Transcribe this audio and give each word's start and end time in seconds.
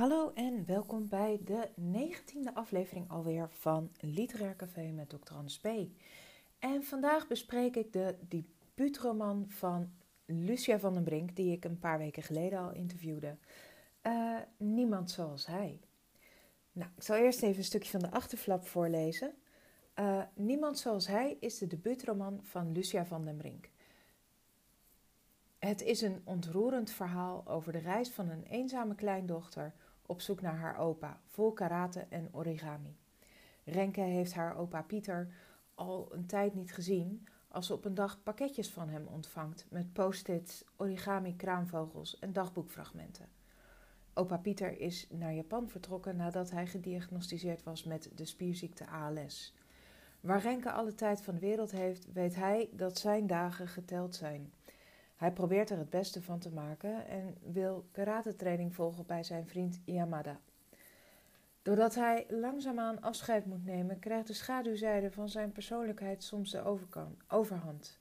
Hallo 0.00 0.32
en 0.34 0.66
welkom 0.66 1.08
bij 1.08 1.40
de 1.44 1.68
negentiende 1.74 2.54
aflevering 2.54 3.10
alweer 3.10 3.48
van 3.50 3.90
Literair 3.98 4.56
Café 4.56 4.90
met 4.90 5.08
Dr. 5.08 5.34
Anne 5.34 5.50
P. 5.60 5.90
En 6.58 6.84
vandaag 6.84 7.26
bespreek 7.26 7.76
ik 7.76 7.92
de 7.92 8.16
debuutroman 8.28 9.44
van 9.48 9.92
Lucia 10.26 10.78
van 10.78 10.94
den 10.94 11.04
Brink, 11.04 11.36
die 11.36 11.52
ik 11.52 11.64
een 11.64 11.78
paar 11.78 11.98
weken 11.98 12.22
geleden 12.22 12.58
al 12.58 12.72
interviewde. 12.72 13.36
Uh, 14.02 14.38
Niemand 14.56 15.10
zoals 15.10 15.46
hij. 15.46 15.80
Nou, 16.72 16.90
ik 16.96 17.02
zal 17.02 17.16
eerst 17.16 17.42
even 17.42 17.58
een 17.58 17.64
stukje 17.64 17.90
van 17.90 18.00
de 18.00 18.10
achterflap 18.10 18.66
voorlezen. 18.66 19.34
Uh, 19.98 20.22
Niemand 20.34 20.78
zoals 20.78 21.06
hij 21.06 21.36
is 21.40 21.58
de 21.58 21.66
debuutroman 21.66 22.40
van 22.42 22.72
Lucia 22.72 23.04
van 23.06 23.24
den 23.24 23.36
Brink. 23.36 23.70
Het 25.58 25.82
is 25.82 26.00
een 26.00 26.22
ontroerend 26.24 26.90
verhaal 26.90 27.46
over 27.46 27.72
de 27.72 27.78
reis 27.78 28.10
van 28.10 28.28
een 28.28 28.42
eenzame 28.42 28.94
kleindochter 28.94 29.74
op 30.10 30.20
zoek 30.20 30.40
naar 30.40 30.56
haar 30.56 30.78
opa, 30.78 31.20
vol 31.26 31.52
karate 31.52 32.06
en 32.08 32.28
origami. 32.32 32.96
Renke 33.64 34.00
heeft 34.00 34.34
haar 34.34 34.56
opa 34.56 34.82
Pieter 34.82 35.34
al 35.74 36.08
een 36.12 36.26
tijd 36.26 36.54
niet 36.54 36.74
gezien 36.74 37.26
als 37.48 37.66
ze 37.66 37.72
op 37.72 37.84
een 37.84 37.94
dag 37.94 38.22
pakketjes 38.22 38.70
van 38.70 38.88
hem 38.88 39.06
ontvangt 39.06 39.66
met 39.68 39.92
post-its, 39.92 40.64
origami 40.76 41.36
kraamvogels 41.36 42.18
en 42.18 42.32
dagboekfragmenten. 42.32 43.28
Opa 44.14 44.36
Pieter 44.36 44.80
is 44.80 45.06
naar 45.10 45.34
Japan 45.34 45.68
vertrokken 45.68 46.16
nadat 46.16 46.50
hij 46.50 46.66
gediagnosticeerd 46.66 47.62
was 47.62 47.84
met 47.84 48.10
de 48.14 48.24
spierziekte 48.24 48.86
ALS. 48.86 49.54
Waar 50.20 50.40
Renke 50.40 50.72
alle 50.72 50.94
tijd 50.94 51.22
van 51.22 51.34
de 51.34 51.40
wereld 51.40 51.70
heeft, 51.70 52.12
weet 52.12 52.34
hij 52.34 52.68
dat 52.72 52.98
zijn 52.98 53.26
dagen 53.26 53.68
geteld 53.68 54.14
zijn. 54.14 54.52
Hij 55.20 55.32
probeert 55.32 55.70
er 55.70 55.78
het 55.78 55.90
beste 55.90 56.22
van 56.22 56.38
te 56.38 56.50
maken 56.50 57.06
en 57.06 57.36
wil 57.52 57.84
karatetraining 57.92 58.74
volgen 58.74 59.06
bij 59.06 59.24
zijn 59.24 59.46
vriend 59.46 59.80
Yamada. 59.84 60.40
Doordat 61.62 61.94
hij 61.94 62.26
langzaamaan 62.28 63.00
afscheid 63.00 63.46
moet 63.46 63.64
nemen, 63.64 63.98
krijgt 63.98 64.26
de 64.26 64.32
schaduwzijde 64.32 65.10
van 65.10 65.28
zijn 65.28 65.52
persoonlijkheid 65.52 66.22
soms 66.22 66.50
de 66.50 66.78
overhand. 67.28 67.98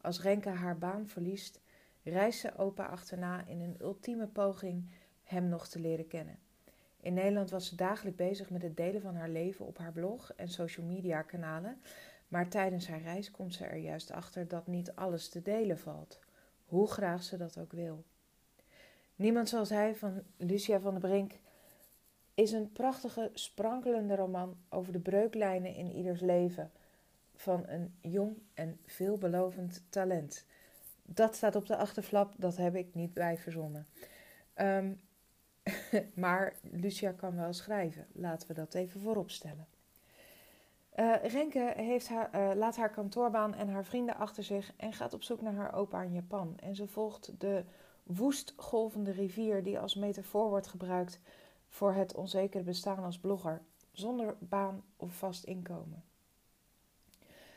Als 0.00 0.22
Renke 0.22 0.48
haar 0.48 0.78
baan 0.78 1.06
verliest, 1.06 1.60
reist 2.02 2.40
ze 2.40 2.56
opa 2.56 2.84
achterna 2.84 3.46
in 3.46 3.60
een 3.60 3.76
ultieme 3.80 4.26
poging 4.26 4.90
hem 5.22 5.48
nog 5.48 5.68
te 5.68 5.80
leren 5.80 6.06
kennen. 6.06 6.38
In 7.00 7.14
Nederland 7.14 7.50
was 7.50 7.66
ze 7.66 7.76
dagelijks 7.76 8.18
bezig 8.18 8.50
met 8.50 8.62
het 8.62 8.76
delen 8.76 9.00
van 9.00 9.14
haar 9.14 9.30
leven 9.30 9.66
op 9.66 9.78
haar 9.78 9.92
blog 9.92 10.32
en 10.36 10.48
social 10.48 10.86
media 10.86 11.22
kanalen, 11.22 11.80
maar 12.28 12.48
tijdens 12.48 12.88
haar 12.88 13.02
reis 13.02 13.30
komt 13.30 13.54
ze 13.54 13.64
er 13.64 13.78
juist 13.78 14.10
achter 14.10 14.48
dat 14.48 14.66
niet 14.66 14.94
alles 14.94 15.28
te 15.28 15.42
delen 15.42 15.78
valt 15.78 16.26
hoe 16.68 16.90
graag 16.90 17.22
ze 17.22 17.36
dat 17.36 17.58
ook 17.58 17.72
wil. 17.72 18.04
Niemand 19.16 19.48
zoals 19.48 19.68
hij 19.68 19.96
van 19.96 20.22
Lucia 20.36 20.80
van 20.80 20.92
der 20.92 21.00
Brink 21.00 21.32
is 22.34 22.52
een 22.52 22.72
prachtige, 22.72 23.30
sprankelende 23.34 24.14
roman 24.16 24.56
over 24.68 24.92
de 24.92 25.00
breuklijnen 25.00 25.74
in 25.74 25.92
ieders 25.92 26.20
leven 26.20 26.70
van 27.34 27.64
een 27.66 27.94
jong 28.00 28.36
en 28.54 28.80
veelbelovend 28.86 29.82
talent. 29.88 30.44
Dat 31.02 31.36
staat 31.36 31.56
op 31.56 31.66
de 31.66 31.76
achterflap, 31.76 32.34
dat 32.36 32.56
heb 32.56 32.74
ik 32.74 32.94
niet 32.94 33.14
bij 33.14 33.38
verzonnen. 33.38 33.86
Um, 34.54 35.00
maar 36.14 36.54
Lucia 36.62 37.12
kan 37.12 37.36
wel 37.36 37.52
schrijven, 37.52 38.06
laten 38.12 38.48
we 38.48 38.54
dat 38.54 38.74
even 38.74 39.00
voorop 39.00 39.30
stellen. 39.30 39.66
Uh, 40.98 41.14
Renke 41.22 41.72
heeft 41.76 42.08
haar, 42.08 42.30
uh, 42.34 42.50
laat 42.54 42.76
haar 42.76 42.90
kantoorbaan 42.90 43.54
en 43.54 43.68
haar 43.68 43.84
vrienden 43.84 44.16
achter 44.16 44.42
zich 44.42 44.72
en 44.76 44.92
gaat 44.92 45.14
op 45.14 45.22
zoek 45.22 45.40
naar 45.40 45.54
haar 45.54 45.74
opa 45.74 46.02
in 46.02 46.12
Japan. 46.12 46.54
En 46.56 46.74
ze 46.74 46.86
volgt 46.86 47.40
de 47.40 47.64
woest 48.02 48.52
golvende 48.56 49.10
rivier 49.10 49.62
die 49.62 49.78
als 49.78 49.94
metafoor 49.94 50.48
wordt 50.48 50.66
gebruikt 50.66 51.20
voor 51.68 51.92
het 51.92 52.14
onzekere 52.14 52.62
bestaan 52.62 53.04
als 53.04 53.18
blogger, 53.18 53.62
zonder 53.92 54.36
baan 54.38 54.82
of 54.96 55.16
vast 55.16 55.44
inkomen. 55.44 56.04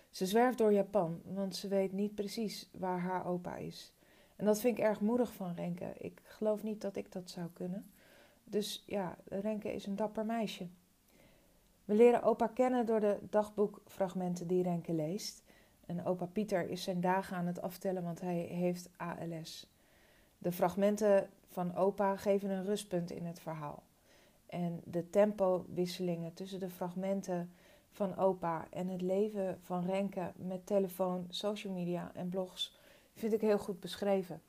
Ze 0.09 0.25
zwerft 0.25 0.57
door 0.57 0.73
Japan, 0.73 1.21
want 1.25 1.55
ze 1.55 1.67
weet 1.67 1.91
niet 1.91 2.15
precies 2.15 2.69
waar 2.71 2.99
haar 2.99 3.25
opa 3.25 3.55
is. 3.55 3.93
En 4.35 4.45
dat 4.45 4.59
vind 4.59 4.77
ik 4.77 4.83
erg 4.83 4.99
moedig 4.99 5.33
van 5.33 5.53
Renke. 5.53 5.93
Ik 5.97 6.21
geloof 6.23 6.63
niet 6.63 6.81
dat 6.81 6.95
ik 6.95 7.11
dat 7.11 7.29
zou 7.29 7.47
kunnen. 7.53 7.91
Dus 8.43 8.83
ja, 8.85 9.17
Renke 9.25 9.73
is 9.73 9.85
een 9.85 9.95
dapper 9.95 10.25
meisje. 10.25 10.67
We 11.91 11.97
leren 11.97 12.23
opa 12.23 12.47
kennen 12.47 12.85
door 12.85 12.99
de 12.99 13.17
dagboekfragmenten 13.29 14.47
die 14.47 14.63
Renke 14.63 14.93
leest. 14.93 15.43
En 15.85 16.05
opa 16.05 16.25
Pieter 16.25 16.69
is 16.69 16.83
zijn 16.83 17.01
dagen 17.01 17.37
aan 17.37 17.45
het 17.45 17.61
aftellen, 17.61 18.03
want 18.03 18.21
hij 18.21 18.37
heeft 18.37 18.89
ALS. 18.97 19.67
De 20.37 20.51
fragmenten 20.51 21.29
van 21.47 21.75
opa 21.75 22.15
geven 22.15 22.49
een 22.49 22.65
rustpunt 22.65 23.11
in 23.11 23.25
het 23.25 23.39
verhaal. 23.39 23.83
En 24.45 24.81
de 24.83 25.09
tempowisselingen 25.09 26.33
tussen 26.33 26.59
de 26.59 26.69
fragmenten 26.69 27.53
van 27.91 28.17
opa 28.17 28.67
en 28.69 28.87
het 28.87 29.01
leven 29.01 29.59
van 29.61 29.85
Renke 29.85 30.31
met 30.35 30.65
telefoon, 30.65 31.25
social 31.29 31.73
media 31.73 32.11
en 32.13 32.29
blogs 32.29 32.77
vind 33.13 33.33
ik 33.33 33.41
heel 33.41 33.59
goed 33.59 33.79
beschreven. 33.79 34.41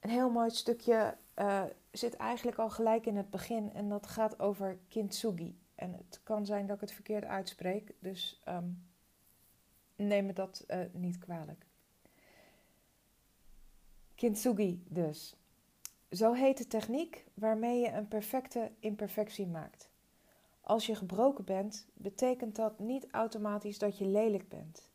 Een 0.00 0.10
heel 0.10 0.30
mooi 0.30 0.50
stukje 0.50 1.16
uh, 1.36 1.62
zit 1.90 2.16
eigenlijk 2.16 2.58
al 2.58 2.70
gelijk 2.70 3.06
in 3.06 3.16
het 3.16 3.30
begin 3.30 3.72
en 3.72 3.88
dat 3.88 4.06
gaat 4.06 4.40
over 4.40 4.78
kintsugi. 4.88 5.58
En 5.74 5.92
het 5.92 6.20
kan 6.22 6.46
zijn 6.46 6.66
dat 6.66 6.74
ik 6.74 6.80
het 6.80 6.92
verkeerd 6.92 7.24
uitspreek, 7.24 7.94
dus 7.98 8.42
um, 8.48 8.86
neem 9.96 10.26
me 10.26 10.32
dat 10.32 10.64
uh, 10.68 10.78
niet 10.92 11.18
kwalijk. 11.18 11.66
Kintsugi 14.14 14.84
dus. 14.88 15.36
Zo 16.10 16.32
heet 16.32 16.58
de 16.58 16.66
techniek 16.66 17.24
waarmee 17.34 17.80
je 17.80 17.92
een 17.92 18.08
perfecte 18.08 18.70
imperfectie 18.78 19.46
maakt. 19.46 19.90
Als 20.60 20.86
je 20.86 20.94
gebroken 20.94 21.44
bent, 21.44 21.86
betekent 21.94 22.56
dat 22.56 22.78
niet 22.78 23.06
automatisch 23.10 23.78
dat 23.78 23.98
je 23.98 24.06
lelijk 24.06 24.48
bent. 24.48 24.90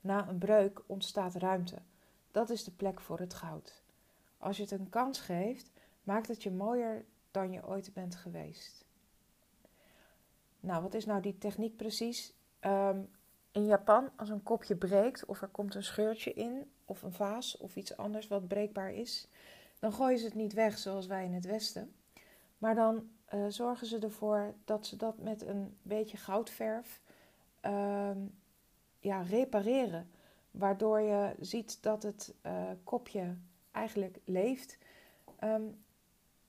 Na 0.00 0.28
een 0.28 0.38
breuk 0.38 0.82
ontstaat 0.86 1.34
ruimte. 1.34 1.76
Dat 2.30 2.50
is 2.50 2.64
de 2.64 2.70
plek 2.70 3.00
voor 3.00 3.18
het 3.18 3.34
goud. 3.34 3.82
Als 4.38 4.56
je 4.56 4.62
het 4.62 4.72
een 4.72 4.88
kans 4.88 5.20
geeft, 5.20 5.70
maakt 6.08 6.28
het 6.28 6.42
je 6.42 6.50
mooier 6.50 7.04
dan 7.30 7.52
je 7.52 7.66
ooit 7.66 7.92
bent 7.94 8.14
geweest. 8.14 8.84
Nou, 10.60 10.82
wat 10.82 10.94
is 10.94 11.06
nou 11.06 11.20
die 11.20 11.38
techniek 11.38 11.76
precies? 11.76 12.34
Um, 12.60 13.08
in 13.52 13.66
Japan, 13.66 14.10
als 14.16 14.28
een 14.28 14.42
kopje 14.42 14.76
breekt 14.76 15.24
of 15.24 15.42
er 15.42 15.48
komt 15.48 15.74
een 15.74 15.84
scheurtje 15.84 16.32
in, 16.32 16.70
of 16.84 17.02
een 17.02 17.12
vaas 17.12 17.56
of 17.56 17.76
iets 17.76 17.96
anders 17.96 18.28
wat 18.28 18.48
breekbaar 18.48 18.92
is, 18.92 19.28
dan 19.78 19.92
gooien 19.92 20.18
ze 20.18 20.24
het 20.24 20.34
niet 20.34 20.52
weg 20.52 20.78
zoals 20.78 21.06
wij 21.06 21.24
in 21.24 21.32
het 21.32 21.44
Westen. 21.44 21.94
Maar 22.58 22.74
dan 22.74 23.08
uh, 23.34 23.44
zorgen 23.48 23.86
ze 23.86 23.98
ervoor 23.98 24.54
dat 24.64 24.86
ze 24.86 24.96
dat 24.96 25.18
met 25.18 25.46
een 25.46 25.76
beetje 25.82 26.16
goudverf 26.16 27.00
uh, 27.64 28.10
ja, 28.98 29.22
repareren. 29.22 30.10
Waardoor 30.50 31.00
je 31.00 31.34
ziet 31.40 31.82
dat 31.82 32.02
het 32.02 32.34
uh, 32.46 32.70
kopje 32.84 33.36
eigenlijk 33.70 34.18
leeft. 34.24 34.78
Um, 35.44 35.86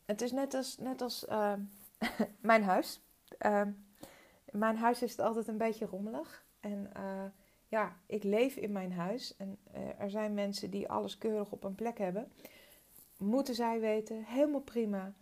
het 0.09 0.21
is 0.21 0.31
net 0.31 0.53
als, 0.53 0.77
net 0.77 1.01
als 1.01 1.25
uh, 1.29 1.53
mijn 2.39 2.63
huis. 2.63 3.01
Uh, 3.45 3.61
mijn 4.51 4.77
huis 4.77 5.01
is 5.01 5.19
altijd 5.19 5.47
een 5.47 5.57
beetje 5.57 5.85
rommelig. 5.85 6.45
En 6.59 6.89
uh, 6.97 7.23
ja, 7.67 7.95
ik 8.05 8.23
leef 8.23 8.55
in 8.55 8.71
mijn 8.71 8.93
huis. 8.93 9.37
En 9.37 9.57
uh, 9.75 9.99
er 9.99 10.09
zijn 10.09 10.33
mensen 10.33 10.69
die 10.69 10.89
alles 10.89 11.17
keurig 11.17 11.51
op 11.51 11.63
een 11.63 11.75
plek 11.75 11.97
hebben. 11.97 12.31
Moeten 13.17 13.55
zij 13.55 13.79
weten, 13.79 14.23
helemaal 14.23 14.61
prima. 14.61 15.13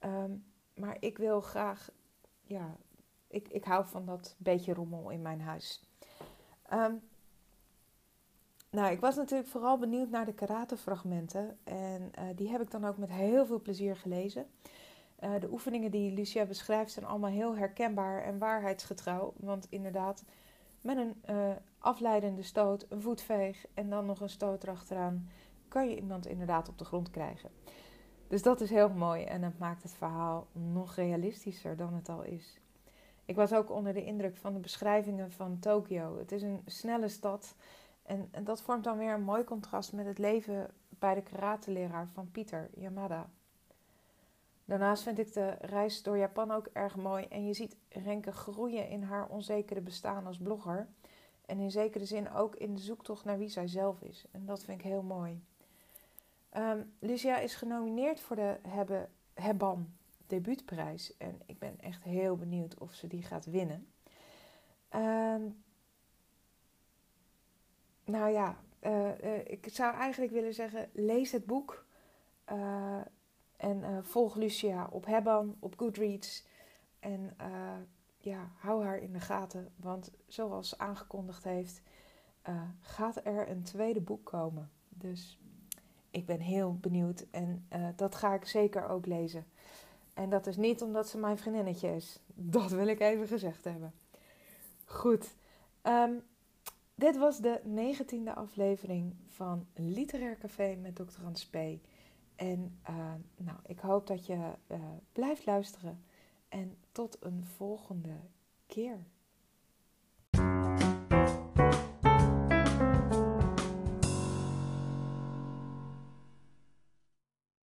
Um, 0.00 0.44
maar 0.74 0.96
ik 1.00 1.18
wil 1.18 1.40
graag, 1.40 1.90
ja, 2.42 2.76
ik, 3.26 3.48
ik 3.48 3.64
hou 3.64 3.86
van 3.86 4.06
dat 4.06 4.34
beetje 4.38 4.74
rommel 4.74 5.10
in 5.10 5.22
mijn 5.22 5.40
huis. 5.40 5.82
Nou, 8.70 8.92
ik 8.92 9.00
was 9.00 9.16
natuurlijk 9.16 9.48
vooral 9.48 9.78
benieuwd 9.78 10.10
naar 10.10 10.24
de 10.24 10.34
karatefragmenten. 10.34 11.58
En 11.64 12.12
uh, 12.18 12.24
die 12.34 12.48
heb 12.48 12.60
ik 12.60 12.70
dan 12.70 12.84
ook 12.84 12.96
met 12.96 13.10
heel 13.10 13.46
veel 13.46 13.60
plezier 13.60 13.96
gelezen. 13.96 14.46
Uh, 15.24 15.30
de 15.40 15.52
oefeningen 15.52 15.90
die 15.90 16.12
Lucia 16.12 16.44
beschrijft 16.44 16.92
zijn 16.92 17.06
allemaal 17.06 17.30
heel 17.30 17.56
herkenbaar 17.56 18.22
en 18.22 18.38
waarheidsgetrouw. 18.38 19.32
Want 19.36 19.66
inderdaad, 19.68 20.24
met 20.80 20.96
een 20.96 21.22
uh, 21.30 21.50
afleidende 21.78 22.42
stoot, 22.42 22.86
een 22.88 23.02
voetveeg 23.02 23.66
en 23.74 23.90
dan 23.90 24.06
nog 24.06 24.20
een 24.20 24.28
stoot 24.28 24.62
erachteraan, 24.62 25.28
kan 25.68 25.88
je 25.88 25.96
iemand 25.96 26.26
inderdaad 26.26 26.68
op 26.68 26.78
de 26.78 26.84
grond 26.84 27.10
krijgen. 27.10 27.50
Dus 28.28 28.42
dat 28.42 28.60
is 28.60 28.70
heel 28.70 28.88
mooi 28.88 29.24
en 29.24 29.40
dat 29.40 29.58
maakt 29.58 29.82
het 29.82 29.94
verhaal 29.94 30.46
nog 30.52 30.94
realistischer 30.94 31.76
dan 31.76 31.94
het 31.94 32.08
al 32.08 32.22
is. 32.22 32.60
Ik 33.24 33.36
was 33.36 33.52
ook 33.52 33.70
onder 33.70 33.92
de 33.92 34.04
indruk 34.04 34.36
van 34.36 34.52
de 34.52 34.58
beschrijvingen 34.58 35.32
van 35.32 35.58
Tokio. 35.58 36.18
Het 36.18 36.32
is 36.32 36.42
een 36.42 36.62
snelle 36.66 37.08
stad 37.08 37.54
en, 38.08 38.28
en, 38.30 38.44
dat 38.44 38.62
vormt 38.62 38.84
dan 38.84 38.98
weer 38.98 39.12
een 39.12 39.22
mooi 39.22 39.44
contrast 39.44 39.92
met 39.92 40.06
het 40.06 40.18
leven 40.18 40.70
bij 40.88 41.14
de 41.14 41.22
karateleraar 41.22 42.08
van 42.08 42.30
Pieter, 42.30 42.70
Yamada. 42.74 43.30
Daarnaast 44.64 45.02
vind 45.02 45.18
ik 45.18 45.32
de 45.32 45.56
reis 45.60 46.02
door 46.02 46.18
Japan 46.18 46.50
ook 46.50 46.66
erg 46.72 46.96
mooi 46.96 47.24
en 47.24 47.46
je 47.46 47.52
ziet 47.52 47.76
Renke 47.88 48.32
groeien 48.32 48.88
in 48.88 49.02
haar 49.02 49.28
onzekere 49.28 49.80
bestaan 49.80 50.26
als 50.26 50.38
blogger. 50.38 50.88
En 51.46 51.58
in 51.58 51.70
zekere 51.70 52.04
zin 52.04 52.30
ook 52.30 52.56
in 52.56 52.74
de 52.74 52.80
zoektocht 52.80 53.24
naar 53.24 53.38
wie 53.38 53.48
zij 53.48 53.68
zelf 53.68 54.00
is. 54.02 54.24
En 54.30 54.46
dat 54.46 54.64
vind 54.64 54.78
ik 54.78 54.86
heel 54.86 55.02
mooi. 55.02 55.42
Um, 56.56 56.92
Lucia 56.98 57.38
is 57.38 57.54
genomineerd 57.54 58.20
voor 58.20 58.36
de 58.36 58.58
Hebben 58.62 59.10
Hebban 59.34 59.92
debuutprijs. 60.26 61.16
En 61.16 61.40
ik 61.46 61.58
ben 61.58 61.80
echt 61.80 62.02
heel 62.02 62.36
benieuwd 62.36 62.78
of 62.78 62.92
ze 62.92 63.06
die 63.06 63.22
gaat 63.22 63.46
winnen. 63.46 63.86
Ehm, 64.88 65.42
nou 68.08 68.30
ja, 68.30 68.56
ik 69.44 69.68
zou 69.70 69.94
eigenlijk 69.94 70.32
willen 70.32 70.54
zeggen: 70.54 70.88
lees 70.92 71.32
het 71.32 71.46
boek. 71.46 71.84
en 73.56 74.04
volg 74.04 74.36
Lucia 74.36 74.88
op 74.90 75.06
Hebban, 75.06 75.56
op 75.58 75.78
Goodreads. 75.78 76.46
En 76.98 77.36
ja, 78.18 78.50
hou 78.56 78.84
haar 78.84 78.98
in 78.98 79.12
de 79.12 79.20
gaten. 79.20 79.72
Want 79.76 80.10
zoals 80.26 80.78
aangekondigd 80.78 81.44
heeft, 81.44 81.82
gaat 82.80 83.26
er 83.26 83.48
een 83.48 83.62
tweede 83.62 84.00
boek 84.00 84.24
komen. 84.24 84.70
Dus 84.88 85.38
ik 86.10 86.26
ben 86.26 86.40
heel 86.40 86.78
benieuwd 86.80 87.26
en 87.30 87.68
dat 87.96 88.14
ga 88.14 88.34
ik 88.34 88.44
zeker 88.44 88.88
ook 88.88 89.06
lezen. 89.06 89.46
En 90.14 90.30
dat 90.30 90.46
is 90.46 90.56
niet 90.56 90.82
omdat 90.82 91.08
ze 91.08 91.18
mijn 91.18 91.38
vriendinnetje 91.38 91.94
is. 91.94 92.20
Dat 92.34 92.70
wil 92.70 92.86
ik 92.86 93.00
even 93.00 93.26
gezegd 93.26 93.64
hebben. 93.64 93.92
Goed. 94.84 95.34
Um, 95.82 96.22
dit 96.98 97.16
was 97.16 97.38
de 97.38 97.60
negentiende 97.64 98.34
aflevering 98.34 99.14
van 99.26 99.66
Literair 99.74 100.38
Café 100.38 100.76
met 100.76 100.96
Dr. 100.96 101.20
Hans 101.22 101.46
P. 101.46 101.56
En 102.36 102.78
uh, 102.90 103.14
nou, 103.36 103.58
ik 103.66 103.78
hoop 103.78 104.06
dat 104.06 104.26
je 104.26 104.34
uh, 104.68 104.78
blijft 105.12 105.46
luisteren. 105.46 106.04
En 106.48 106.78
tot 106.92 107.16
een 107.20 107.44
volgende 107.44 108.20
keer. 108.66 109.06